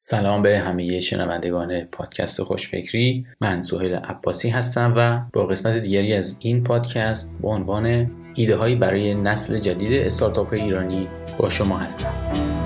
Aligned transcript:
سلام 0.00 0.42
به 0.42 0.58
همه 0.58 1.00
شنوندگان 1.00 1.84
پادکست 1.84 2.42
خوشفکری. 2.42 3.26
من 3.40 3.62
سهیل 3.62 3.94
عباسی 3.94 4.48
هستم 4.48 4.94
و 4.96 5.20
با 5.32 5.46
قسمت 5.46 5.78
دیگری 5.78 6.14
از 6.14 6.38
این 6.40 6.64
پادکست 6.64 7.32
با 7.40 7.54
عنوان 7.54 8.10
ایده 8.34 8.56
هایی 8.56 8.76
برای 8.76 9.14
نسل 9.14 9.58
جدید 9.58 9.92
استارتاپ 9.92 10.52
ایرانی 10.52 11.08
با 11.38 11.50
شما 11.50 11.78
هستم. 11.78 12.57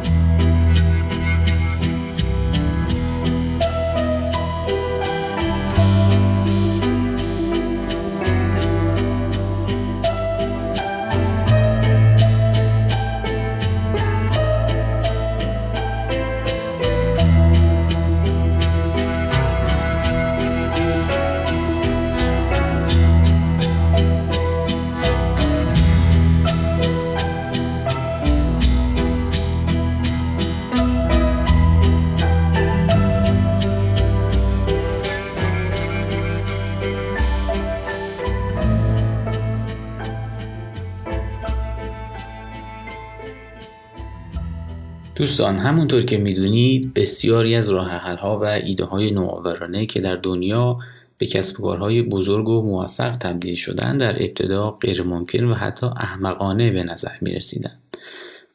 دوستان 45.14 45.58
همونطور 45.58 46.02
که 46.02 46.18
می‌دونید 46.18 46.94
بسیاری 46.94 47.54
از 47.54 47.70
راه 47.70 47.90
ها 47.90 48.38
و 48.38 48.44
ایده 48.44 48.84
های 48.84 49.10
نوآورانه 49.10 49.86
که 49.86 50.00
در 50.00 50.16
دنیا 50.16 50.78
به 51.18 51.26
کسب 51.26 51.56
کارهای 51.56 52.02
بزرگ 52.02 52.48
و 52.48 52.62
موفق 52.62 53.10
تبدیل 53.10 53.54
شدن 53.54 53.96
در 53.96 54.22
ابتدا 54.22 54.70
غیر 54.70 55.02
ممکن 55.02 55.44
و 55.44 55.54
حتی 55.54 55.86
احمقانه 55.86 56.70
به 56.70 56.82
نظر 56.82 57.10
می 57.20 57.32
رسیدن. 57.32 57.70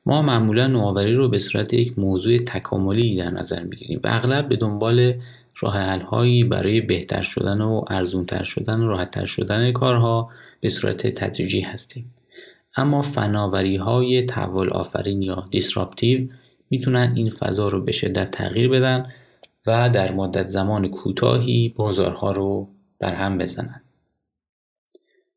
ما 0.05 0.21
معمولا 0.21 0.67
نوآوری 0.67 1.13
رو 1.13 1.29
به 1.29 1.39
صورت 1.39 1.73
یک 1.73 1.99
موضوع 1.99 2.37
تکاملی 2.37 3.15
در 3.15 3.29
نظر 3.29 3.63
می 3.63 3.75
گیریم 3.75 3.99
و 4.03 4.07
اغلب 4.11 4.49
به 4.49 4.55
دنبال 4.55 5.13
راه 5.59 6.03
هایی 6.03 6.43
برای 6.43 6.81
بهتر 6.81 7.21
شدن 7.21 7.61
و 7.61 7.83
ارزونتر 7.87 8.43
شدن 8.43 8.79
و 8.79 8.87
راحتتر 8.87 9.25
شدن 9.25 9.71
کارها 9.71 10.29
به 10.61 10.69
صورت 10.69 11.07
تدریجی 11.07 11.61
هستیم. 11.61 12.13
اما 12.75 13.01
فناوری 13.01 13.75
های 13.75 14.23
تحول 14.23 14.69
آفرین 14.69 15.21
یا 15.21 15.45
دیسراپتیو 15.51 16.27
می‌تونن 16.69 17.13
این 17.15 17.29
فضا 17.29 17.67
رو 17.67 17.81
به 17.81 17.91
شدت 17.91 18.31
تغییر 18.31 18.69
بدن 18.69 19.05
و 19.67 19.89
در 19.89 20.11
مدت 20.11 20.49
زمان 20.49 20.87
کوتاهی 20.87 21.69
بازارها 21.69 22.31
رو 22.31 22.67
برهم 22.99 23.37
بزنن. 23.37 23.81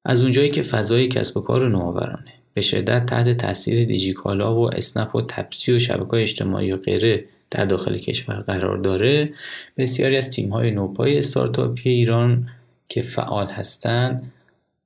از 0.04 0.22
اونجایی 0.22 0.50
که 0.50 0.62
فضای 0.62 1.08
کسب 1.08 1.36
و 1.36 1.40
کار 1.40 1.68
نوآورانه 1.68 2.32
به 2.54 2.60
شدت 2.60 3.06
تحت 3.06 3.36
تاثیر 3.36 3.84
دیجیکالا 3.84 4.56
و 4.56 4.74
اسنپ 4.74 5.16
و 5.16 5.22
تپسی 5.22 5.72
و 5.72 5.78
شبکه 5.78 6.14
اجتماعی 6.14 6.72
و 6.72 6.76
غیره 6.76 7.24
در 7.50 7.64
داخل 7.64 7.98
کشور 7.98 8.40
قرار 8.40 8.78
داره 8.78 9.32
بسیاری 9.76 10.16
از 10.16 10.30
تیم 10.30 10.48
های 10.48 10.70
نوپای 10.70 11.18
استارتاپی 11.18 11.90
ایران 11.90 12.48
که 12.88 13.02
فعال 13.02 13.46
هستند 13.46 14.32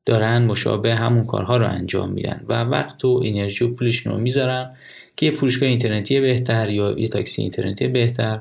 دارن 0.07 0.45
مشابه 0.45 0.95
همون 0.95 1.25
کارها 1.25 1.57
رو 1.57 1.69
انجام 1.69 2.13
میدن 2.13 2.45
و 2.49 2.65
وقت 2.65 3.05
و 3.05 3.23
انرژی 3.25 3.65
و 3.65 3.75
پولشون 3.75 4.13
رو 4.13 4.19
می‌ذارن 4.19 4.77
که 5.17 5.27
یه 5.27 5.33
فروشگاه 5.33 5.69
اینترنتی 5.69 6.21
بهتر 6.21 6.71
یا 6.71 6.99
یه 6.99 7.09
تاکسی 7.09 7.43
اینترنتی 7.43 7.89
بهتر 7.89 8.41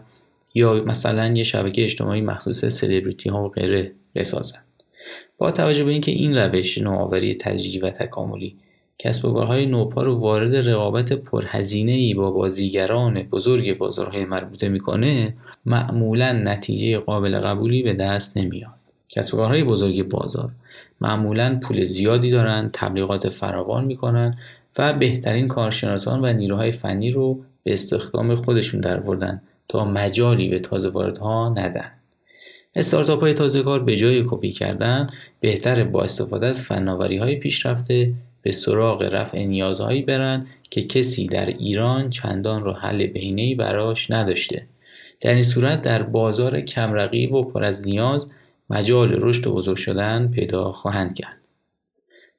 یا 0.54 0.74
مثلا 0.74 1.34
یه 1.34 1.44
شبکه 1.44 1.84
اجتماعی 1.84 2.22
مخصوص 2.22 2.66
سلبریتی 2.66 3.30
ها 3.30 3.46
و 3.46 3.50
غیره 3.50 3.92
بسازن. 4.16 4.60
با 5.38 5.52
توجه 5.52 5.84
به 5.84 5.92
اینکه 5.92 6.12
این 6.12 6.38
روش 6.38 6.78
نوآوری 6.78 7.36
تدریجی 7.36 7.80
و 7.80 7.90
تکاملی 7.90 8.56
کسب 9.00 9.26
و 9.26 9.34
کارهای 9.34 9.66
نوپا 9.66 10.04
رو 10.04 10.16
وارد 10.16 10.70
رقابت 10.70 11.14
پرهزینه 11.14 11.92
ای 11.92 12.14
با 12.14 12.32
بازیگران 12.32 13.24
بزرگ 13.24 13.78
بازارهای 13.78 14.26
مربوطه 14.26 14.70
می‌کنه 14.70 15.34
معمولا 15.66 16.32
نتیجه 16.32 16.98
قابل 16.98 17.40
قبولی 17.40 17.84
به 17.84 17.94
دست 17.94 18.38
نمیاد. 18.38 18.74
کسب 19.10 19.34
و 19.34 19.38
کارهای 19.38 19.64
بزرگ 19.64 20.10
بازار 20.10 20.52
معمولا 21.02 21.60
پول 21.64 21.86
زیادی 21.86 22.32
دارن 22.32 22.70
تبلیغات 22.74 23.30
فراوان 23.30 23.86
می‌کنن 23.86 24.38
و 24.78 24.94
بهترین 24.94 25.48
کارشناسان 25.48 26.26
و 26.26 26.34
نیروهای 26.34 26.72
فنی 26.72 27.12
رو 27.12 27.44
به 27.64 27.74
استخدام 27.74 28.36
خودشون 28.36 28.82
در 28.82 29.02
تا 29.68 29.86
مجالی 29.86 30.50
به 30.50 30.60
تازه 30.60 30.90
واردها 30.90 31.50
ندن. 31.50 31.92
استارتاپ 32.76 33.20
های 33.20 33.34
تازه 33.34 33.64
کار 33.64 33.84
به 33.84 33.96
جای 33.96 34.24
کپی 34.28 34.52
کردن 34.52 35.10
بهتر 35.40 35.84
با 35.84 36.04
استفاده 36.04 36.48
از 36.48 36.64
فناوری 36.64 37.18
های 37.18 37.36
پیشرفته 37.36 38.14
به 38.42 38.52
سراغ 38.52 39.02
رفع 39.02 39.46
نیازهایی 39.46 40.02
برن 40.02 40.48
که 40.70 40.84
کسی 40.84 41.28
در 41.28 41.46
ایران 41.46 42.10
چندان 42.10 42.64
را 42.64 42.74
حل 42.74 43.08
بهینه‌ای 43.08 43.56
براش 43.56 44.12
نداشته. 44.12 44.66
در 45.22 45.34
این 45.34 45.44
صورت 45.44 45.82
در 45.82 46.04
بازار 46.04 46.62
کمرقیب 46.62 47.34
و 47.34 47.44
پر 47.44 47.64
از 47.64 47.88
نیاز 47.88 48.32
مجال 48.70 49.12
رشد 49.22 49.48
و 49.48 49.54
بزرگ 49.54 49.78
شدن 49.78 50.28
پیدا 50.28 50.72
خواهند 50.72 51.14
کرد. 51.14 51.43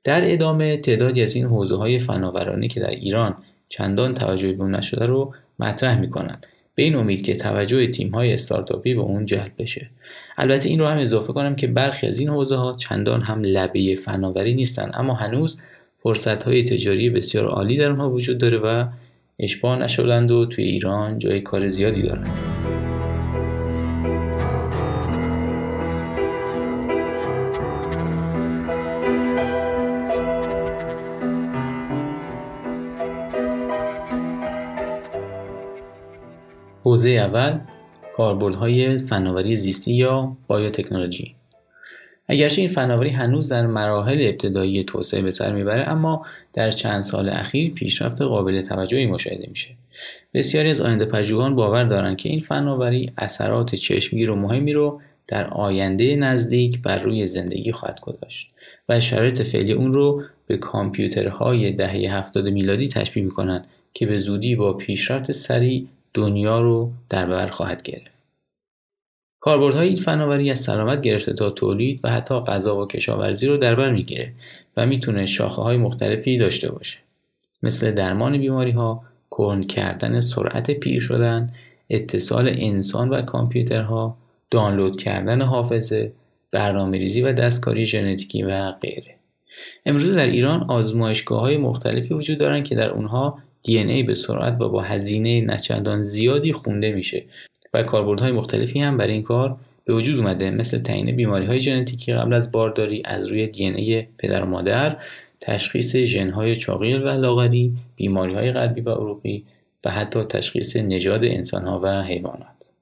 در 0.04 0.32
ادامه 0.32 0.76
تعدادی 0.76 1.22
از 1.22 1.36
این 1.36 1.46
حوزه 1.46 1.76
های 1.76 1.98
فناورانه 1.98 2.68
که 2.68 2.80
در 2.80 2.90
ایران 2.90 3.36
چندان 3.68 4.14
توجه 4.14 4.52
به 4.52 4.62
اون 4.62 4.74
نشده 4.74 5.06
رو 5.06 5.34
مطرح 5.58 6.00
می‌کنم 6.00 6.38
به 6.74 6.82
این 6.82 6.94
امید 6.94 7.22
که 7.22 7.36
توجه 7.36 7.86
تیم 7.86 8.10
های 8.10 8.34
استارتاپی 8.34 8.94
به 8.94 9.00
اون 9.00 9.26
جلب 9.26 9.52
بشه. 9.58 9.90
البته 10.38 10.68
این 10.68 10.78
رو 10.78 10.86
هم 10.86 10.98
اضافه 10.98 11.32
کنم 11.32 11.56
که 11.56 11.66
برخی 11.66 12.06
از 12.06 12.20
این 12.20 12.28
حوزه 12.28 12.56
ها 12.56 12.76
چندان 12.78 13.22
هم 13.22 13.42
لبه 13.44 13.94
فناوری 13.94 14.54
نیستن 14.54 14.90
اما 14.94 15.14
هنوز 15.14 15.58
فرصت 15.98 16.42
های 16.42 16.64
تجاری 16.64 17.10
بسیار 17.10 17.46
عالی 17.46 17.76
در 17.76 17.90
اونها 17.90 18.10
وجود 18.10 18.38
داره 18.38 18.58
و 18.58 18.86
اشباه 19.38 19.78
نشدند 19.78 20.30
و 20.30 20.46
توی 20.46 20.64
ایران 20.64 21.18
جای 21.18 21.40
کار 21.40 21.68
زیادی 21.68 22.02
دارند 22.02 22.83
حوزه 37.04 37.10
اول 37.10 37.58
کاربردهای 38.16 38.98
فناوری 38.98 39.56
زیستی 39.56 39.94
یا 39.94 40.36
بایوتکنولوژی. 40.46 41.34
اگرچه 42.28 42.60
این 42.60 42.70
فناوری 42.70 43.10
هنوز 43.10 43.52
در 43.52 43.66
مراحل 43.66 44.26
ابتدایی 44.28 44.84
توسعه 44.84 45.22
به 45.22 45.30
سر 45.30 45.52
می‌بره 45.52 45.88
اما 45.88 46.22
در 46.52 46.70
چند 46.70 47.02
سال 47.02 47.28
اخیر 47.28 47.72
پیشرفت 47.72 48.22
قابل 48.22 48.62
توجهی 48.62 49.06
مشاهده 49.06 49.46
میشه. 49.48 49.68
بسیاری 50.34 50.70
از 50.70 50.80
آینده 50.80 51.04
پژوهان 51.04 51.54
باور 51.54 51.84
دارند 51.84 52.16
که 52.16 52.28
این 52.28 52.40
فناوری 52.40 53.12
اثرات 53.18 53.74
چشمگیر 53.74 54.30
و 54.30 54.36
مهمی 54.36 54.72
رو 54.72 55.00
در 55.26 55.46
آینده 55.46 56.16
نزدیک 56.16 56.82
بر 56.82 56.98
روی 56.98 57.26
زندگی 57.26 57.72
خواهد 57.72 58.00
گذاشت 58.00 58.50
و 58.88 59.00
شرایط 59.00 59.42
فعلی 59.42 59.72
اون 59.72 59.92
رو 59.92 60.22
به 60.46 60.56
کامپیوترهای 60.56 61.72
دهه 61.72 62.16
هفتاد 62.16 62.48
میلادی 62.48 62.88
تشبیه 62.88 63.24
می‌کنند 63.24 63.66
که 63.94 64.06
به 64.06 64.18
زودی 64.18 64.56
با 64.56 64.72
پیشرفت 64.72 65.32
سریع 65.32 65.86
دنیا 66.14 66.60
رو 66.60 66.92
در 67.08 67.26
بر 67.26 67.46
خواهد 67.46 67.82
گرفت. 67.82 68.14
کاربردهای 69.40 69.86
این 69.86 69.96
فناوری 69.96 70.50
از 70.50 70.60
سلامت 70.60 71.00
گرفته 71.00 71.32
تا 71.32 71.50
تولید 71.50 72.00
و 72.04 72.10
حتی 72.10 72.34
غذا 72.34 72.80
و 72.80 72.86
کشاورزی 72.86 73.46
رو 73.46 73.56
در 73.56 73.74
بر 73.74 73.92
می‌گیره 73.92 74.32
و 74.76 74.86
می‌تونه 74.86 75.26
شاخه 75.26 75.62
های 75.62 75.76
مختلفی 75.76 76.36
داشته 76.36 76.72
باشه. 76.72 76.98
مثل 77.62 77.90
درمان 77.90 78.38
بیماری 78.38 78.70
ها، 78.70 79.02
کند 79.30 79.66
کردن 79.66 80.20
سرعت 80.20 80.70
پیر 80.70 81.00
شدن، 81.00 81.52
اتصال 81.90 82.52
انسان 82.54 83.08
و 83.08 83.22
کامپیوترها، 83.22 84.16
دانلود 84.50 84.96
کردن 84.96 85.42
حافظه، 85.42 86.12
برنامه 86.50 86.98
ریزی 86.98 87.22
و 87.22 87.32
دستکاری 87.32 87.86
ژنتیکی 87.86 88.42
و 88.42 88.72
غیره. 88.72 89.14
امروز 89.86 90.16
در 90.16 90.26
ایران 90.26 90.70
آزمایشگاه 90.70 91.40
های 91.40 91.56
مختلفی 91.56 92.14
وجود 92.14 92.38
دارند 92.38 92.64
که 92.64 92.74
در 92.74 92.90
اونها 92.90 93.38
دی 93.64 94.02
به 94.02 94.14
سرعت 94.14 94.60
و 94.60 94.68
با 94.68 94.82
هزینه 94.82 95.40
نچندان 95.40 96.02
زیادی 96.02 96.52
خونده 96.52 96.92
میشه 96.92 97.24
و 97.74 97.82
کاربردهای 97.82 98.32
مختلفی 98.32 98.80
هم 98.80 98.96
برای 98.96 99.12
این 99.12 99.22
کار 99.22 99.56
به 99.84 99.94
وجود 99.94 100.18
اومده 100.18 100.50
مثل 100.50 100.78
تعیین 100.78 101.16
بیماری 101.16 101.46
های 101.46 101.60
ژنتیکی 101.60 102.12
قبل 102.12 102.32
از 102.32 102.52
بارداری 102.52 103.02
از 103.04 103.26
روی 103.26 103.46
دی 103.46 104.06
پدر 104.18 104.42
و 104.42 104.46
مادر 104.46 104.96
تشخیص 105.40 105.96
ژنهای 105.96 106.56
چاقی 106.56 106.94
و 106.94 107.08
لاغری 107.08 107.76
بیماری 107.96 108.34
های 108.34 108.52
قلبی 108.52 108.80
و 108.80 108.90
عروقی 108.90 109.44
و 109.84 109.90
حتی 109.90 110.24
تشخیص 110.24 110.76
نژاد 110.76 111.24
انسانها 111.24 111.80
و 111.82 112.02
حیوانات. 112.02 112.72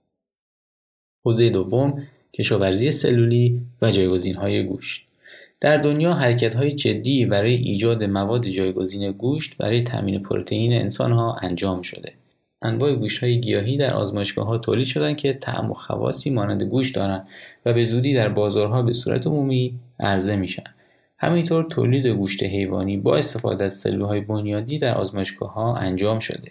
حوزه 1.24 1.50
دوم 1.50 2.02
کشاورزی 2.34 2.90
سلولی 2.90 3.60
و 3.82 3.90
جایگزین 3.90 4.34
های 4.34 4.62
گوشت. 4.62 5.08
در 5.62 5.76
دنیا 5.76 6.14
های 6.56 6.72
جدی 6.72 7.26
برای 7.26 7.54
ایجاد 7.54 8.04
مواد 8.04 8.46
جایگزین 8.46 9.12
گوشت 9.12 9.56
برای 9.56 9.82
تامین 9.82 10.22
پروتئین 10.22 10.90
ها 11.00 11.36
انجام 11.42 11.82
شده 11.82 12.12
انواع 12.62 12.94
گوشت 12.94 13.22
های 13.22 13.40
گیاهی 13.40 13.76
در 13.76 13.94
آزمایشگاه 13.94 14.46
ها 14.46 14.58
تولید 14.58 14.86
شدن 14.86 15.14
که 15.14 15.32
طعم 15.32 15.70
و 15.70 15.74
خواصی 15.74 16.30
مانند 16.30 16.62
گوشت 16.62 16.94
دارند 16.94 17.28
و 17.66 17.72
به 17.72 17.84
زودی 17.84 18.14
در 18.14 18.28
بازارها 18.28 18.82
به 18.82 18.92
صورت 18.92 19.26
عمومی 19.26 19.78
عرضه 20.00 20.36
میشن. 20.36 20.64
همینطور 21.18 21.64
تولید 21.64 22.06
گوشت 22.06 22.42
حیوانی 22.42 22.96
با 22.96 23.16
استفاده 23.16 23.64
از 23.64 23.74
سلولهای 23.74 24.20
بنیادی 24.20 24.78
در 24.78 24.94
آزمایشگاه 24.94 25.54
ها 25.54 25.76
انجام 25.76 26.18
شده. 26.18 26.50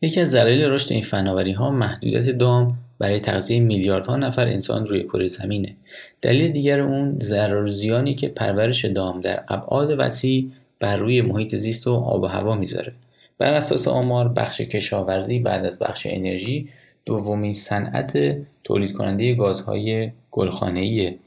یکی 0.00 0.20
از 0.20 0.34
دلایل 0.34 0.64
رشد 0.64 0.92
این 0.92 1.02
فناوری 1.02 1.52
ها 1.52 1.70
محدودیت 1.70 2.30
دام 2.30 2.78
برای 3.04 3.20
تغذیه 3.20 3.60
میلیاردها 3.60 4.16
نفر 4.16 4.48
انسان 4.48 4.86
روی 4.86 5.02
کره 5.02 5.26
زمینه. 5.26 5.76
دلیل 6.22 6.48
دیگر 6.48 6.80
اون 6.80 7.18
ضرر 7.22 7.68
زیانی 7.68 8.14
که 8.14 8.28
پرورش 8.28 8.84
دام 8.84 9.20
در 9.20 9.44
ابعاد 9.48 9.94
وسیع 9.98 10.50
بر 10.80 10.96
روی 10.96 11.22
محیط 11.22 11.56
زیست 11.56 11.86
و 11.86 11.90
آب 11.92 12.22
و 12.22 12.26
هوا 12.26 12.54
می‌ذاره. 12.54 12.92
بر 13.38 13.54
اساس 13.54 13.88
آمار 13.88 14.28
بخش 14.28 14.60
کشاورزی 14.60 15.38
بعد 15.38 15.66
از 15.66 15.78
بخش 15.78 16.06
انرژی 16.10 16.68
دومین 17.04 17.52
صنعت 17.52 18.36
تولید 18.64 18.92
کننده 18.92 19.34
گازهای 19.34 20.10
گلخانه‌ایه 20.30 21.18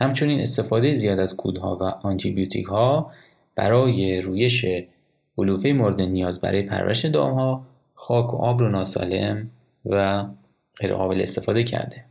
همچنین 0.00 0.40
استفاده 0.40 0.94
زیاد 0.94 1.18
از 1.18 1.36
کودها 1.36 1.76
و 1.80 1.82
آنتیبیوتیک 2.06 2.66
ها 2.66 3.10
برای 3.56 4.20
رویش 4.20 4.66
علوفه 5.38 5.72
مورد 5.72 6.02
نیاز 6.02 6.40
برای 6.40 6.62
پرورش 6.62 7.04
دامها 7.04 7.66
خاک 7.94 8.34
و 8.34 8.36
آب 8.36 8.60
رو 8.60 8.68
ناسالم 8.68 9.50
و 9.86 10.24
غیر 10.82 10.94
قابل 10.94 11.20
استفاده 11.20 11.62
کرده. 11.62 12.04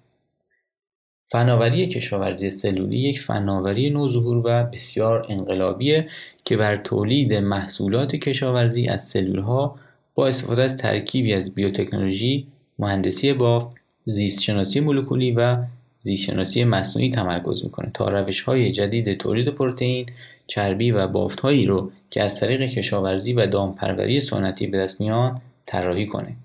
فناوری 1.32 1.88
کشاورزی 1.88 2.50
سلولی 2.50 2.98
یک 2.98 3.20
فناوری 3.20 3.90
نوظهور 3.90 4.38
و 4.38 4.64
بسیار 4.64 5.26
انقلابیه 5.30 6.08
که 6.46 6.58
بر 6.58 6.78
تولید 6.78 7.34
محصولات 7.34 8.16
کشاورزی 8.16 8.88
از 8.88 9.02
سلولها 9.02 9.76
با 10.16 10.28
استفاده 10.28 10.64
از 10.64 10.78
ترکیبی 10.78 11.34
از 11.34 11.56
بیوتکنولوژی، 11.56 12.48
مهندسی 12.80 13.34
بافت، 13.34 13.70
زیستشناسی 14.06 14.80
مولکولی 14.80 15.32
و 15.32 15.58
زیستشناسی 16.00 16.64
مصنوعی 16.64 17.10
تمرکز 17.10 17.64
می‌کنه 17.64 17.92
تا 17.94 18.10
روش 18.10 18.42
های 18.42 18.72
جدید 18.72 19.18
تولید 19.18 19.48
پروتئین، 19.48 20.06
چربی 20.48 20.92
و 20.92 21.08
بافت 21.08 21.40
هایی 21.40 21.66
رو 21.66 21.92
که 22.10 22.24
از 22.24 22.40
طریق 22.40 22.62
کشاورزی 22.62 23.34
و 23.34 23.46
دامپروری 23.46 24.20
سنتی 24.20 24.68
به 24.68 24.78
دست 24.78 25.02
میان 25.02 25.42
طراحی 25.66 26.08
کنه. 26.08 26.36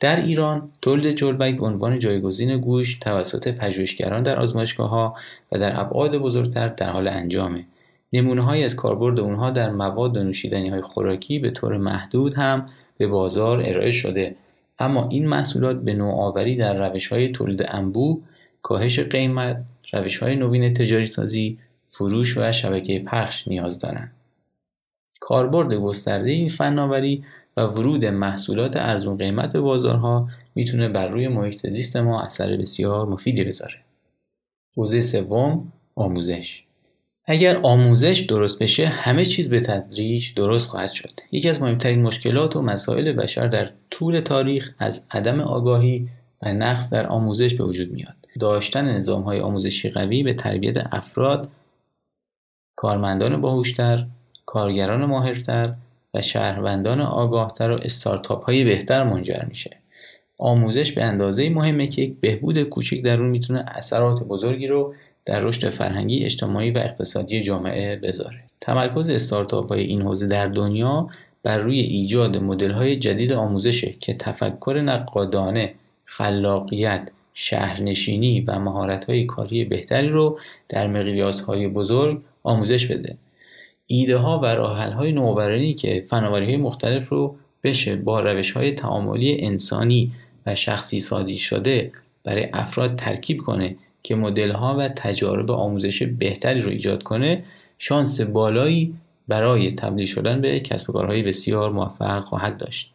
در 0.00 0.16
ایران 0.16 0.70
تولید 0.82 1.14
جلبک 1.14 1.56
به 1.56 1.66
عنوان 1.66 1.98
جایگزین 1.98 2.58
گوشت 2.58 3.00
توسط 3.00 3.48
پژوهشگران 3.48 4.22
در 4.22 4.38
آزمایشگاه 4.38 4.90
ها 4.90 5.16
و 5.52 5.58
در 5.58 5.80
ابعاد 5.80 6.18
بزرگتر 6.18 6.68
در 6.68 6.90
حال 6.90 7.08
انجامه. 7.08 7.64
نمونه 8.12 8.42
های 8.42 8.64
از 8.64 8.76
کاربرد 8.76 9.20
اونها 9.20 9.50
در 9.50 9.70
مواد 9.70 10.16
و 10.16 10.24
نوشیدنی 10.24 10.68
های 10.68 10.80
خوراکی 10.82 11.38
به 11.38 11.50
طور 11.50 11.76
محدود 11.76 12.34
هم 12.34 12.66
به 12.98 13.06
بازار 13.06 13.62
ارائه 13.64 13.90
شده 13.90 14.36
اما 14.78 15.08
این 15.10 15.28
محصولات 15.28 15.80
به 15.80 15.94
نوآوری 15.94 16.56
در 16.56 16.88
روش 16.88 17.08
های 17.08 17.28
تولید 17.28 17.64
انبوه 17.68 18.20
کاهش 18.62 19.00
قیمت، 19.00 19.64
روش 19.92 20.18
های 20.18 20.36
نوین 20.36 20.72
تجاری 20.72 21.06
سازی، 21.06 21.58
فروش 21.86 22.38
و 22.38 22.52
شبکه 22.52 22.98
پخش 23.06 23.48
نیاز 23.48 23.78
دارند. 23.78 24.12
کاربرد 25.20 25.74
گسترده 25.74 26.30
این 26.30 26.48
فناوری 26.48 27.24
و 27.58 27.60
ورود 27.60 28.06
محصولات 28.06 28.76
ارزون 28.76 29.16
قیمت 29.16 29.52
به 29.52 29.60
بازارها 29.60 30.28
می‌تونه 30.54 30.88
بر 30.88 31.08
روی 31.08 31.28
محیط 31.28 31.66
زیست 31.66 31.96
ما 31.96 32.22
اثر 32.22 32.56
بسیار 32.56 33.06
مفیدی 33.06 33.44
بذاره. 33.44 33.74
حوزه 34.76 35.02
سوم 35.02 35.72
آموزش. 35.94 36.64
اگر 37.24 37.60
آموزش 37.62 38.20
درست 38.20 38.58
بشه 38.58 38.86
همه 38.86 39.24
چیز 39.24 39.50
به 39.50 39.60
تدریج 39.60 40.34
درست 40.34 40.68
خواهد 40.68 40.90
شد. 40.90 41.20
یکی 41.32 41.48
از 41.48 41.62
مهمترین 41.62 42.02
مشکلات 42.02 42.56
و 42.56 42.62
مسائل 42.62 43.12
بشر 43.12 43.46
در 43.46 43.70
طول 43.90 44.20
تاریخ 44.20 44.74
از 44.78 45.06
عدم 45.10 45.40
آگاهی 45.40 46.08
و 46.42 46.52
نقص 46.52 46.92
در 46.92 47.06
آموزش 47.06 47.54
به 47.54 47.64
وجود 47.64 47.92
میاد. 47.92 48.16
داشتن 48.40 48.88
نظام 48.88 49.22
های 49.22 49.40
آموزشی 49.40 49.90
قوی 49.90 50.22
به 50.22 50.34
تربیت 50.34 50.94
افراد 50.94 51.48
کارمندان 52.76 53.40
باهوشتر 53.40 54.06
کارگران 54.46 55.04
ماهرتر 55.04 55.74
و 56.14 56.22
شهروندان 56.22 57.00
آگاهتر 57.00 57.70
و 57.70 57.78
استارتاپ 57.82 58.44
های 58.44 58.64
بهتر 58.64 59.04
منجر 59.04 59.44
میشه. 59.48 59.76
آموزش 60.38 60.92
به 60.92 61.04
اندازه 61.04 61.50
مهمه 61.50 61.86
که 61.86 62.02
یک 62.02 62.16
بهبود 62.20 62.62
کوچک 62.62 63.02
در 63.02 63.20
اون 63.20 63.30
می‌تونه 63.30 63.64
اثرات 63.68 64.22
بزرگی 64.22 64.66
رو 64.66 64.94
در 65.24 65.40
رشد 65.40 65.68
فرهنگی 65.68 66.24
اجتماعی 66.24 66.70
و 66.70 66.78
اقتصادی 66.78 67.42
جامعه 67.42 67.96
بذاره. 67.96 68.38
تمرکز 68.60 69.10
استارتاپ 69.10 69.72
های 69.72 69.82
این 69.82 70.02
حوزه 70.02 70.26
در 70.26 70.46
دنیا 70.46 71.08
بر 71.42 71.58
روی 71.58 71.80
ایجاد 71.80 72.36
مدل 72.36 72.70
های 72.70 72.96
جدید 72.96 73.32
آموزشه 73.32 73.94
که 74.00 74.14
تفکر 74.14 74.80
نقادانه 74.84 75.74
خلاقیت 76.04 77.10
شهرنشینی 77.34 78.40
و 78.40 78.52
های 79.08 79.24
کاری 79.24 79.64
بهتری 79.64 80.08
رو 80.08 80.38
در 80.68 81.16
های 81.46 81.68
بزرگ 81.68 82.22
آموزش 82.42 82.86
بده. 82.86 83.16
ایده 83.90 84.16
ها 84.16 84.38
و 84.38 84.46
راه 84.46 84.92
های 84.92 85.12
نوآورانه 85.12 85.72
که 85.72 86.04
فناوری 86.08 86.46
های 86.46 86.56
مختلف 86.56 87.08
رو 87.08 87.36
بشه 87.64 87.96
با 87.96 88.20
روش 88.20 88.52
های 88.52 88.72
تعاملی 88.72 89.36
انسانی 89.40 90.12
و 90.46 90.54
شخصی 90.54 91.00
سازی 91.00 91.38
شده 91.38 91.92
برای 92.24 92.48
افراد 92.52 92.96
ترکیب 92.96 93.38
کنه 93.38 93.76
که 94.02 94.14
مدل 94.14 94.50
ها 94.50 94.76
و 94.76 94.88
تجارب 94.88 95.50
آموزش 95.50 96.02
بهتری 96.02 96.60
رو 96.60 96.70
ایجاد 96.70 97.02
کنه 97.02 97.44
شانس 97.78 98.20
بالایی 98.20 98.94
برای 99.28 99.72
تبدیل 99.72 100.06
شدن 100.06 100.40
به 100.40 100.60
کسب 100.60 100.90
و 100.90 100.92
کارهای 100.92 101.22
بسیار 101.22 101.72
موفق 101.72 102.24
خواهد 102.24 102.56
داشت. 102.56 102.94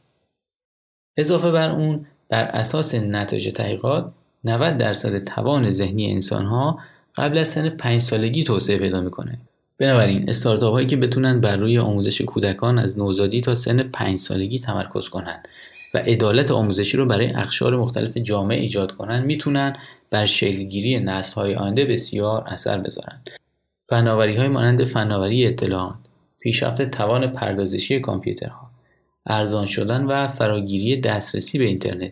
اضافه 1.18 1.52
بر 1.52 1.72
اون 1.72 2.06
بر 2.30 2.44
اساس 2.44 2.96
نتایج 2.96 3.50
تحقیقات 3.50 4.14
90 4.44 4.78
درصد 4.78 5.24
توان 5.24 5.72
ذهنی 5.72 6.12
انسان 6.12 6.46
ها 6.46 6.80
قبل 7.16 7.38
از 7.38 7.48
سن 7.48 7.70
5 7.70 8.02
سالگی 8.02 8.44
توسعه 8.44 8.78
پیدا 8.78 9.02
می‌کنه. 9.02 9.40
بنابراین 9.80 10.30
استارتاپ 10.30 10.74
هایی 10.74 10.88
که 10.88 10.98
بتونن 10.98 11.42
بر 11.42 11.58
روی 11.58 11.78
آموزش 11.78 12.22
کودکان 12.22 12.80
از 12.80 13.00
نوزادی 13.00 13.42
تا 13.42 13.56
سن 13.56 13.84
5 13.84 14.20
سالگی 14.20 14.60
تمرکز 14.60 15.10
کنند 15.10 15.48
و 15.94 15.98
عدالت 15.98 16.52
آموزشی 16.52 16.98
رو 16.98 17.06
برای 17.06 17.34
اقشار 17.36 17.78
مختلف 17.78 18.18
جامعه 18.18 18.60
ایجاد 18.60 18.92
کنند 18.92 19.26
می‌تونن 19.26 19.76
بر 20.10 20.26
شکلگیری 20.26 21.00
نسل 21.00 21.42
های 21.42 21.56
آینده 21.56 21.86
بسیار 21.86 22.44
اثر 22.48 22.78
بذارند. 22.78 23.30
فناوری 23.90 24.36
های 24.36 24.48
مانند 24.48 24.84
فناوری 24.84 25.48
اطلاعات، 25.48 25.98
پیشرفت 26.40 26.92
توان 26.92 27.28
پردازشی 27.28 28.00
کامپیوترها، 28.00 28.72
ارزان 29.26 29.66
شدن 29.66 30.04
و 30.04 30.28
فراگیری 30.28 31.02
دسترسی 31.02 31.58
به 31.58 31.64
اینترنت 31.64 32.12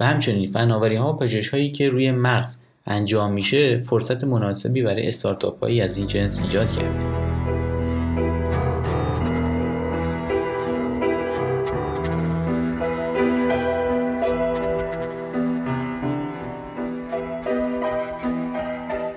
و 0.00 0.06
همچنین 0.06 0.50
فناوری 0.50 0.96
ها 0.96 1.12
و 1.12 1.16
پژوهش 1.16 1.48
هایی 1.48 1.72
که 1.72 1.88
روی 1.88 2.10
مغز 2.10 2.56
انجام 2.86 3.32
میشه 3.32 3.78
فرصت 3.78 4.24
مناسبی 4.24 4.82
برای 4.82 5.08
استارتاپ 5.08 5.60
هایی 5.60 5.80
از 5.80 5.96
این 5.98 6.06
جنس 6.06 6.40
ایجاد 6.40 6.72
کرده. 6.72 7.14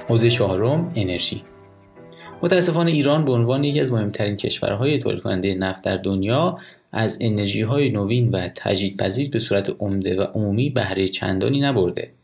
حوزه 0.10 0.30
چهارم 0.30 0.92
انرژی. 0.96 1.44
متاسفانه 2.44 2.92
ایران 2.92 3.26
به 3.26 3.32
عنوان 3.32 3.64
یکی 3.64 3.82
از 3.82 3.92
مهمترین 3.92 4.38
کشورهای 4.38 4.98
تولید 4.98 5.22
کننده 5.22 5.56
نفت 5.56 5.84
در 5.84 5.98
دنیا 5.98 6.58
از 6.92 7.18
انرژی 7.22 7.62
های 7.62 7.90
نوین 7.90 8.30
و 8.30 8.50
تجدیدپذیر 8.56 9.30
به 9.30 9.40
صورت 9.40 9.76
عمده 9.80 10.22
و 10.22 10.22
عمومی 10.22 10.70
بهره 10.70 11.08
چندانی 11.08 11.60
نبرده. 11.60 12.17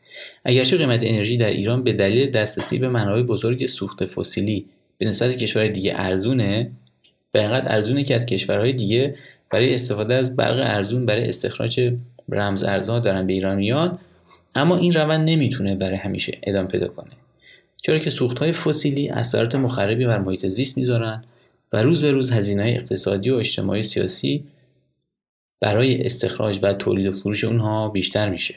اگرچه 0.45 0.77
قیمت 0.77 0.99
انرژی 1.03 1.37
در 1.37 1.49
ایران 1.49 1.83
به 1.83 1.93
دلیل 1.93 2.29
دسترسی 2.29 2.79
به 2.79 2.89
منابع 2.89 3.21
بزرگ 3.21 3.65
سوخت 3.65 4.05
فسیلی 4.05 4.65
به 4.97 5.05
نسبت 5.05 5.37
کشورهای 5.37 5.71
دیگه 5.71 5.93
ارزونه 5.95 6.71
و 7.33 7.37
اینقدر 7.37 7.73
ارزونه 7.73 8.03
که 8.03 8.15
از 8.15 8.25
کشورهای 8.25 8.73
دیگه 8.73 9.15
برای 9.51 9.75
استفاده 9.75 10.13
از 10.13 10.35
برق 10.35 10.59
ارزون 10.59 11.05
برای 11.05 11.29
استخراج 11.29 11.93
رمز 12.29 12.63
ارزها 12.63 12.99
دارن 12.99 13.27
به 13.27 13.33
ایران 13.33 13.55
میان 13.55 13.99
اما 14.55 14.77
این 14.77 14.93
روند 14.93 15.29
نمی‌تونه 15.29 15.75
برای 15.75 15.97
همیشه 15.97 16.37
ادامه 16.43 16.67
پیدا 16.67 16.87
کنه. 16.87 17.11
چرا 17.81 17.99
که 17.99 18.09
سوختهای 18.09 18.51
فسیلی 18.51 19.09
اثرات 19.09 19.55
مخربی 19.55 20.05
بر 20.05 20.19
محیط 20.19 20.45
زیست 20.45 20.77
می‌ذارن 20.77 21.23
و 21.73 21.83
روز 21.83 22.01
به 22.01 22.11
روز 22.11 22.31
هزینه 22.31 22.63
اقتصادی 22.63 23.29
و 23.29 23.35
اجتماعی 23.35 23.83
سیاسی 23.83 24.43
برای 25.61 26.05
استخراج 26.05 26.59
و 26.63 26.73
تولید 26.73 27.07
و 27.07 27.11
فروش 27.11 27.43
اونها 27.43 27.89
بیشتر 27.89 28.29
میشه. 28.29 28.55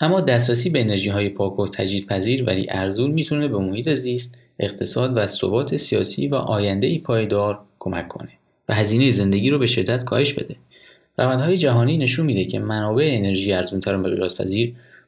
اما 0.00 0.20
دسترسی 0.20 0.70
به 0.70 0.80
انرژی 0.80 1.08
های 1.08 1.28
پاک 1.28 1.58
و 1.58 1.68
تجدیدپذیر 1.68 2.44
ولی 2.44 2.66
ارزون 2.70 3.10
می‌تونه 3.10 3.48
به 3.48 3.58
محیط 3.58 3.88
زیست 3.88 4.34
اقتصاد 4.58 5.16
و 5.16 5.26
ثبات 5.26 5.76
سیاسی 5.76 6.28
و 6.28 6.34
آینده 6.34 6.86
ای 6.86 6.98
پایدار 6.98 7.60
کمک 7.78 8.08
کنه 8.08 8.30
و 8.68 8.74
هزینه 8.74 9.10
زندگی 9.10 9.50
رو 9.50 9.58
به 9.58 9.66
شدت 9.66 10.04
کاهش 10.04 10.34
بده. 10.34 10.56
روندهای 11.18 11.56
جهانی 11.56 11.98
نشون 11.98 12.26
میده 12.26 12.44
که 12.44 12.58
منابع 12.58 13.10
انرژی 13.12 13.52
ارزونتر 13.52 13.94
و 13.94 13.98
مقیاس 13.98 14.40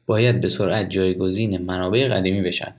باید 0.05 0.41
به 0.41 0.49
سرعت 0.49 0.89
جایگزین 0.89 1.57
منابع 1.57 2.07
قدیمی 2.07 2.41
بشن 2.41 2.73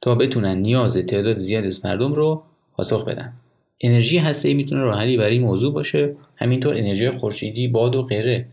تا 0.00 0.14
بتونن 0.14 0.56
نیاز 0.56 0.96
تعداد 0.96 1.36
زیادی 1.36 1.66
از 1.66 1.84
مردم 1.84 2.14
رو 2.14 2.42
پاسخ 2.72 3.04
بدن. 3.04 3.32
انرژی 3.80 4.18
هسته 4.18 4.54
می‌تونه 4.54 4.80
راه 4.80 4.98
حلی 4.98 5.16
برای 5.16 5.32
این 5.32 5.42
موضوع 5.42 5.72
باشه. 5.72 6.16
همینطور 6.36 6.76
انرژی 6.76 7.10
خورشیدی 7.10 7.68
باد 7.68 7.96
و 7.96 8.02
غیره. 8.02 8.46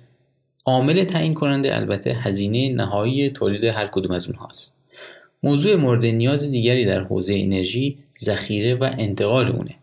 عامل 0.72 1.04
تعیین 1.04 1.34
کننده 1.34 1.76
البته 1.76 2.14
هزینه 2.14 2.74
نهایی 2.74 3.30
تولید 3.30 3.64
هر 3.64 3.88
کدوم 3.88 4.12
از 4.12 4.28
اونهاست 4.28 4.74
موضوع 5.44 5.76
مورد 5.76 6.06
نیاز 6.06 6.52
دیگری 6.52 6.86
در 6.86 7.04
حوزه 7.04 7.36
انرژی 7.38 7.98
ذخیره 8.20 8.76
و 8.76 8.90
انتقال 8.98 9.48
اونه. 9.48 9.76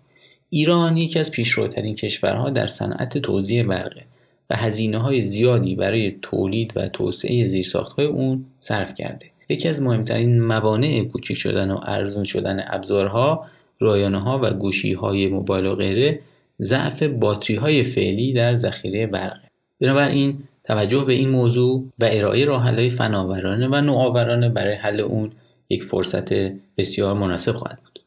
ایران 0.50 0.96
یکی 0.96 1.18
از 1.18 1.30
پیشروترین 1.30 1.94
کشورها 1.94 2.50
در 2.50 2.66
صنعت 2.66 3.18
توزیع 3.18 3.62
برقه 3.62 4.04
و 4.50 4.56
هزینه 4.56 4.98
های 4.98 5.20
زیادی 5.22 5.74
برای 5.74 6.16
تولید 6.22 6.72
و 6.76 6.88
توسعه 6.88 7.48
زیرساختهای 7.48 8.06
اون 8.06 8.44
صرف 8.58 8.94
کرده. 8.94 9.26
یکی 9.48 9.68
از 9.68 9.82
مهمترین 9.82 10.40
موانع 10.40 11.04
کوچک 11.04 11.34
شدن 11.34 11.70
و 11.70 11.80
ارزون 11.82 12.24
شدن 12.24 12.64
ابزارها 12.70 13.46
رایانه 13.80 14.20
ها 14.20 14.40
و 14.42 14.50
گوشی 14.50 14.92
های 14.92 15.28
موبایل 15.28 15.66
و 15.66 15.74
غیره 15.74 16.20
ضعف 16.60 17.02
باتری 17.02 17.56
های 17.56 17.84
فعلی 17.84 18.32
در 18.32 18.56
ذخیره 18.56 19.06
برقه 19.06 19.48
بنابراین 19.80 20.47
توجه 20.68 21.04
به 21.04 21.12
این 21.12 21.28
موضوع 21.28 21.84
و 21.98 22.08
ارائه 22.10 22.44
راهحلهای 22.44 22.90
فناورانه 22.90 23.68
و 23.68 23.80
نوآورانه 23.80 24.48
برای 24.48 24.74
حل 24.74 25.00
اون 25.00 25.30
یک 25.68 25.84
فرصت 25.84 26.32
بسیار 26.76 27.14
مناسب 27.14 27.52
خواهد 27.52 27.78
بود. 27.84 28.00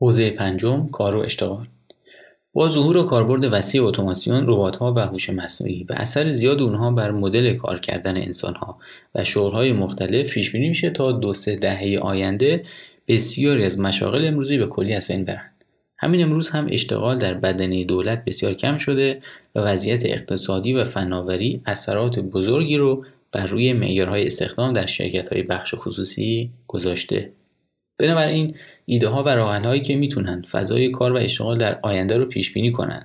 حوزه 0.00 0.30
پنجم 0.30 0.88
کار 0.88 1.16
و 1.16 1.20
اشتغال. 1.20 1.66
با 2.52 2.68
ظهور 2.68 2.96
و 2.96 3.02
کاربرد 3.02 3.44
وسیع 3.52 3.84
اتوماسیون 3.84 4.44
ربات‌ها 4.46 4.92
و 4.92 5.00
هوش 5.00 5.30
مصنوعی 5.30 5.84
و 5.88 5.92
اثر 5.96 6.30
زیاد 6.30 6.62
اونها 6.62 6.90
بر 6.90 7.10
مدل 7.10 7.54
کار 7.54 7.78
کردن 7.78 8.16
انسانها 8.16 8.78
و 9.14 9.24
شغل‌های 9.24 9.72
مختلف 9.72 10.30
پیش 10.30 10.52
بینی 10.52 10.68
میشه 10.68 10.90
تا 10.90 11.12
دو 11.12 11.34
سه 11.34 11.56
دهه 11.56 11.98
آینده 12.02 12.64
بسیاری 13.08 13.64
از 13.64 13.80
مشاغل 13.80 14.24
امروزی 14.24 14.58
به 14.58 14.66
کلی 14.66 14.94
از 14.94 15.08
بین 15.08 15.24
برند 15.24 15.55
همین 15.98 16.22
امروز 16.22 16.48
هم 16.48 16.66
اشتغال 16.70 17.18
در 17.18 17.34
بدنه 17.34 17.84
دولت 17.84 18.24
بسیار 18.24 18.54
کم 18.54 18.78
شده 18.78 19.20
و 19.54 19.60
وضعیت 19.60 20.04
اقتصادی 20.04 20.72
و 20.72 20.84
فناوری 20.84 21.60
اثرات 21.66 22.18
بزرگی 22.18 22.76
رو 22.76 23.04
بر 23.32 23.46
روی 23.46 23.72
معیارهای 23.72 24.26
استخدام 24.26 24.72
در 24.72 24.86
شرکت 24.86 25.34
بخش 25.34 25.74
خصوصی 25.78 26.50
گذاشته. 26.66 27.32
بنابراین 27.98 28.54
ایده 28.86 29.08
ها 29.08 29.22
و 29.22 29.28
راهنهایی 29.28 29.80
که 29.80 29.96
می‌تونن 29.96 30.42
فضای 30.42 30.90
کار 30.90 31.12
و 31.12 31.16
اشتغال 31.16 31.58
در 31.58 31.78
آینده 31.82 32.16
رو 32.16 32.24
پیش 32.24 32.52
بینی 32.52 32.72
کنن 32.72 33.04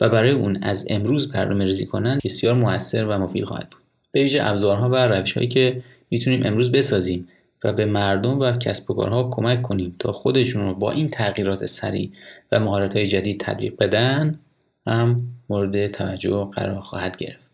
و 0.00 0.08
برای 0.08 0.30
اون 0.30 0.58
از 0.62 0.86
امروز 0.90 1.32
برنامه 1.32 1.64
ریزی 1.64 1.86
کنن 1.86 2.18
بسیار 2.24 2.54
موثر 2.54 3.04
و 3.04 3.18
مفید 3.18 3.44
خواهد 3.44 3.70
بود. 3.70 3.82
به 4.12 4.22
ویژه 4.22 4.38
ابزارها 4.42 4.88
و 4.88 4.94
روش 4.94 5.32
هایی 5.32 5.48
که 5.48 5.82
می‌تونیم 6.10 6.46
امروز 6.46 6.72
بسازیم 6.72 7.26
و 7.64 7.72
به 7.72 7.86
مردم 7.86 8.40
و 8.40 8.52
کسب 8.52 8.90
و 8.90 8.94
کارها 8.94 9.30
کمک 9.32 9.62
کنیم 9.62 9.96
تا 9.98 10.12
خودشون 10.12 10.62
رو 10.62 10.74
با 10.74 10.90
این 10.90 11.08
تغییرات 11.08 11.66
سریع 11.66 12.12
و 12.52 12.60
مهارت 12.60 12.96
های 12.96 13.06
جدید 13.06 13.40
تطبیق 13.40 13.76
بدن 13.78 14.40
هم 14.86 15.22
مورد 15.48 15.86
توجه 15.86 16.48
قرار 16.52 16.80
خواهد 16.80 17.16
گرفت. 17.16 17.48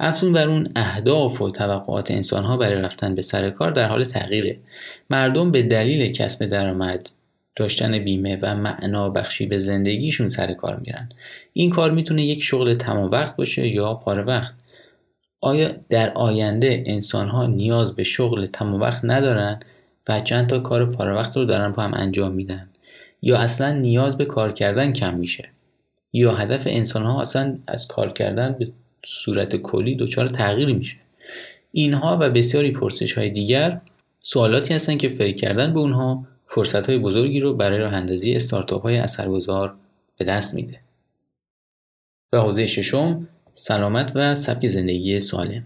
افزون 0.00 0.32
بر 0.32 0.48
اون 0.48 0.66
اهداف 0.76 1.42
و 1.42 1.50
توقعات 1.50 2.10
انسانها 2.10 2.56
برای 2.56 2.82
رفتن 2.82 3.14
به 3.14 3.22
سر 3.22 3.50
کار 3.50 3.70
در 3.70 3.88
حال 3.88 4.04
تغییره. 4.04 4.58
مردم 5.10 5.50
به 5.50 5.62
دلیل 5.62 6.12
کسب 6.12 6.46
درآمد 6.46 7.10
داشتن 7.56 7.98
بیمه 7.98 8.38
و 8.42 8.54
معنا 8.54 9.10
بخشی 9.10 9.46
به 9.46 9.58
زندگیشون 9.58 10.28
سر 10.28 10.54
کار 10.54 10.76
میرن. 10.76 11.08
این 11.52 11.70
کار 11.70 11.90
می‌تونه 11.90 12.24
یک 12.24 12.42
شغل 12.42 12.74
تمام 12.74 13.10
وقت 13.10 13.36
باشه 13.36 13.68
یا 13.68 13.94
پاره 13.94 14.22
وقت. 14.22 14.54
آیا 15.46 15.70
در 15.88 16.12
آینده 16.14 16.82
انسان 16.86 17.28
ها 17.28 17.46
نیاز 17.46 17.96
به 17.96 18.04
شغل 18.04 18.46
تمام 18.46 18.80
وقت 18.80 19.00
ندارن 19.04 19.60
و 20.08 20.20
چند 20.20 20.46
تا 20.46 20.58
کار 20.58 20.90
پاره 20.90 21.14
وقت 21.14 21.36
رو 21.36 21.44
دارن 21.44 21.72
با 21.72 21.82
هم 21.82 21.94
انجام 21.94 22.32
میدن؟ 22.32 22.68
یا 23.22 23.38
اصلا 23.38 23.72
نیاز 23.72 24.18
به 24.18 24.24
کار 24.24 24.52
کردن 24.52 24.92
کم 24.92 25.14
میشه؟ 25.14 25.48
یا 26.12 26.32
هدف 26.32 26.62
انسان 26.66 27.02
ها 27.02 27.20
اصلا 27.20 27.58
از 27.66 27.88
کار 27.88 28.12
کردن 28.12 28.56
به 28.58 28.72
صورت 29.04 29.56
کلی 29.56 29.96
دچار 29.96 30.28
تغییری 30.28 30.74
میشه؟ 30.74 30.96
اینها 31.72 32.18
و 32.20 32.30
بسیاری 32.30 32.72
پرسش 32.72 33.18
های 33.18 33.30
دیگر 33.30 33.80
سوالاتی 34.20 34.74
هستند 34.74 34.98
که 34.98 35.08
فکر 35.08 35.36
کردن 35.36 35.72
به 35.72 35.80
اونها 35.80 36.26
فرصت 36.46 36.88
های 36.88 36.98
بزرگی 36.98 37.40
رو 37.40 37.54
برای 37.54 37.78
راه 37.78 37.94
اندازی 37.94 38.34
استارتاپ 38.34 38.82
های 38.82 38.96
اثرگذار 38.96 39.74
به 40.18 40.24
دست 40.24 40.54
میده. 40.54 40.80
و 42.32 42.38
حوزه 42.38 42.66
ششم 42.66 43.28
سلامت 43.58 44.12
و 44.14 44.34
سبک 44.34 44.66
زندگی 44.66 45.18
سالم. 45.18 45.62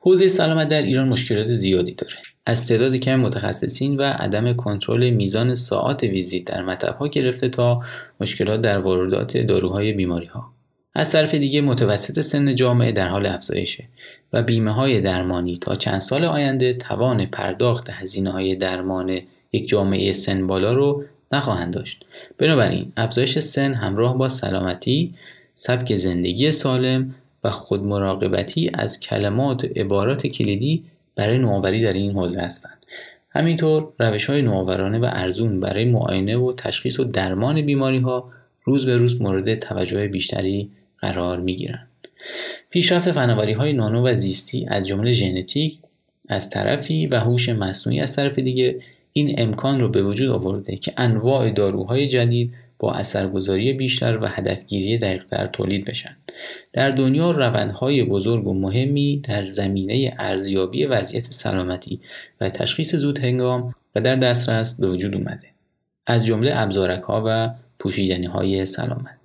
حوزه 0.00 0.28
سلامت 0.28 0.68
در 0.68 0.82
ایران 0.82 1.08
مشکلات 1.08 1.46
زیادی 1.46 1.94
داره. 1.94 2.14
از 2.46 2.66
تعداد 2.66 2.96
کم 2.96 3.16
متخصصین 3.16 3.96
و 3.96 4.02
عدم 4.02 4.52
کنترل 4.52 5.10
میزان 5.10 5.54
ساعات 5.54 6.02
ویزیت 6.02 6.44
در 6.44 6.62
مطبها 6.62 7.08
گرفته 7.08 7.48
تا 7.48 7.80
مشکلات 8.20 8.60
در 8.60 8.78
واردات 8.78 9.36
داروهای 9.36 9.92
بیماری 9.92 10.26
ها 10.26 10.52
از 10.94 11.12
طرف 11.12 11.34
دیگه 11.34 11.60
متوسط 11.60 12.20
سن 12.20 12.54
جامعه 12.54 12.92
در 12.92 13.08
حال 13.08 13.26
افزایشه 13.26 13.84
و 14.32 14.42
بیمه 14.42 14.72
های 14.72 15.00
درمانی 15.00 15.56
تا 15.56 15.74
چند 15.74 16.00
سال 16.00 16.24
آینده 16.24 16.72
توان 16.72 17.26
پرداخت 17.26 17.90
هزینه 17.90 18.30
های 18.30 18.54
درمان 18.54 19.20
یک 19.52 19.68
جامعه 19.68 20.12
سن 20.12 20.46
بالا 20.46 20.72
رو 20.72 21.04
نخواهند 21.32 21.74
داشت. 21.74 22.04
بنابراین 22.38 22.92
افزایش 22.96 23.38
سن 23.38 23.74
همراه 23.74 24.18
با 24.18 24.28
سلامتی 24.28 25.14
سبک 25.60 25.96
زندگی 25.96 26.50
سالم 26.50 27.14
و 27.44 27.50
خودمراقبتی 27.50 28.70
از 28.74 29.00
کلمات 29.00 29.64
و 29.64 29.66
عبارات 29.76 30.26
کلیدی 30.26 30.84
برای 31.16 31.38
نوآوری 31.38 31.82
در 31.82 31.92
این 31.92 32.12
حوزه 32.12 32.40
هستند 32.40 32.86
همینطور 33.30 33.92
روش 33.98 34.30
های 34.30 34.42
نوآورانه 34.42 34.98
و 34.98 35.08
ارزون 35.12 35.60
برای 35.60 35.84
معاینه 35.84 36.36
و 36.36 36.52
تشخیص 36.52 37.00
و 37.00 37.04
درمان 37.04 37.62
بیماری 37.62 37.98
ها 37.98 38.30
روز 38.64 38.86
به 38.86 38.96
روز 38.96 39.22
مورد 39.22 39.54
توجه 39.54 40.08
بیشتری 40.08 40.70
قرار 40.98 41.40
می 41.40 41.56
گیرند. 41.56 41.88
پیشرفت 42.70 43.12
فناوری 43.12 43.52
های 43.52 43.72
نانو 43.72 44.08
و 44.08 44.14
زیستی 44.14 44.66
از 44.68 44.86
جمله 44.86 45.12
ژنتیک 45.12 45.78
از 46.28 46.50
طرفی 46.50 47.06
و 47.06 47.20
هوش 47.20 47.48
مصنوعی 47.48 48.00
از 48.00 48.16
طرف 48.16 48.38
دیگه 48.38 48.80
این 49.12 49.34
امکان 49.38 49.80
رو 49.80 49.88
به 49.88 50.02
وجود 50.02 50.30
آورده 50.30 50.76
که 50.76 50.92
انواع 50.96 51.50
داروهای 51.50 52.08
جدید 52.08 52.54
با 52.78 52.92
اثرگذاری 52.92 53.72
بیشتر 53.72 54.18
و 54.22 54.26
هدفگیری 54.26 54.98
دقیقتر 54.98 55.46
تولید 55.46 55.84
بشن. 55.84 56.16
در 56.72 56.90
دنیا 56.90 57.30
روندهای 57.30 58.04
بزرگ 58.04 58.46
و 58.46 58.54
مهمی 58.54 59.22
در 59.28 59.46
زمینه 59.46 60.14
ارزیابی 60.18 60.86
وضعیت 60.86 61.24
سلامتی 61.24 62.00
و 62.40 62.50
تشخیص 62.50 62.94
زود 62.94 63.18
هنگام 63.18 63.74
و 63.94 64.00
در 64.00 64.16
دسترس 64.16 64.74
به 64.74 64.88
وجود 64.88 65.16
اومده. 65.16 65.48
از 66.06 66.26
جمله 66.26 66.52
ابزارک 66.54 67.02
ها 67.02 67.22
و 67.26 67.50
پوشیدنی 67.78 68.26
های 68.26 68.66
سلامت. 68.66 69.18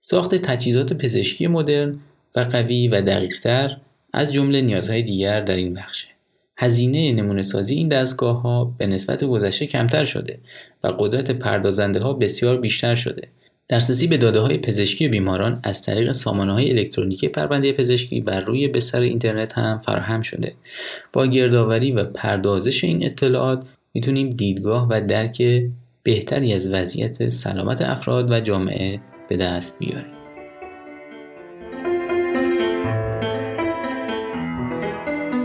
ساخت 0.00 0.34
تجهیزات 0.34 0.92
پزشکی 0.92 1.46
مدرن 1.46 2.00
و 2.34 2.40
قوی 2.40 2.88
و 2.88 3.00
دقیقتر 3.00 3.76
از 4.12 4.32
جمله 4.32 4.60
نیازهای 4.60 5.02
دیگر 5.02 5.40
در 5.40 5.56
این 5.56 5.74
بخشه. 5.74 6.13
هزینه 6.56 7.12
نمونه 7.12 7.42
سازی 7.42 7.74
این 7.74 7.88
دستگاه 7.88 8.42
ها 8.42 8.64
به 8.64 8.86
نسبت 8.86 9.24
گذشته 9.24 9.66
کمتر 9.66 10.04
شده 10.04 10.38
و 10.84 10.88
قدرت 10.88 11.30
پردازنده 11.30 12.00
ها 12.00 12.12
بسیار 12.12 12.60
بیشتر 12.60 12.94
شده. 12.94 13.28
دسترسی 13.70 14.06
به 14.06 14.16
داده 14.16 14.40
های 14.40 14.58
پزشکی 14.58 15.08
بیماران 15.08 15.60
از 15.64 15.82
طریق 15.82 16.12
سامانه 16.12 16.52
های 16.52 16.70
الکترونیکی 16.70 17.28
پرونده 17.28 17.72
پزشکی 17.72 18.20
بر 18.20 18.40
روی 18.40 18.68
بستر 18.68 19.00
اینترنت 19.00 19.52
هم 19.52 19.78
فراهم 19.78 20.22
شده. 20.22 20.54
با 21.12 21.26
گردآوری 21.26 21.92
و 21.92 22.04
پردازش 22.04 22.84
این 22.84 23.04
اطلاعات 23.04 23.66
می‌تونیم 23.94 24.30
دیدگاه 24.30 24.86
و 24.90 25.00
درک 25.08 25.62
بهتری 26.02 26.52
از 26.52 26.70
وضعیت 26.70 27.28
سلامت 27.28 27.82
افراد 27.82 28.30
و 28.30 28.40
جامعه 28.40 29.00
به 29.28 29.36
دست 29.36 29.78
بیاریم 29.78 30.23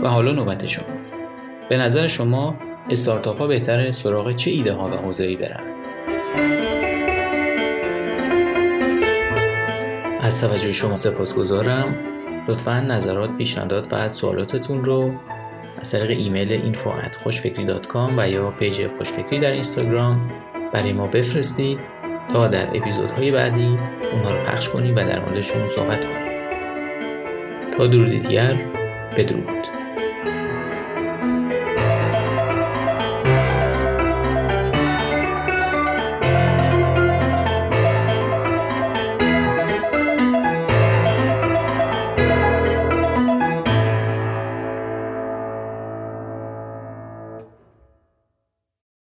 و 0.02 0.08
حالا 0.08 0.32
نوبت 0.32 0.66
شماست. 0.66 1.18
به 1.68 1.76
نظر 1.76 2.06
شما 2.06 2.54
استارتاپ 2.90 3.38
ها 3.38 3.46
بهتره 3.46 3.92
سراغ 3.92 4.32
چه 4.32 4.50
ایده 4.50 4.72
ها 4.72 4.88
و 4.88 4.92
حوزه 4.92 5.24
ای 5.24 5.36
برن؟ 5.36 5.62
از 10.20 10.40
توجه 10.40 10.72
شما 10.72 10.94
سپاسگزارم. 10.94 11.94
لطفا 12.48 12.80
نظرات 12.80 13.36
پیشنهادات 13.36 13.92
و 13.92 14.08
سوالاتتون 14.08 14.84
رو 14.84 15.12
از 15.80 15.92
طریق 15.92 16.18
ایمیل 16.18 16.52
info 16.52 16.90
خوشفکری 17.22 17.66
و 18.16 18.28
یا 18.28 18.50
page 18.50 18.86
خوشفکری 18.86 19.38
در 19.38 19.52
اینستاگرام 19.52 20.30
برای 20.72 20.92
ما 20.92 21.06
بفرستید 21.06 21.78
تا 22.32 22.48
در 22.48 22.68
اپیزودهای 22.76 23.30
بعدی 23.30 23.78
اونها 24.12 24.30
رو 24.30 24.44
پخش 24.46 24.68
کنیم 24.68 24.96
و 24.96 24.98
در 24.98 25.18
موردشون 25.18 25.70
صحبت 25.70 26.04
کنیم. 26.04 26.30
تا 27.76 27.86
درودی 27.86 28.18
دیگر 28.18 28.56
بدرود. 29.16 29.79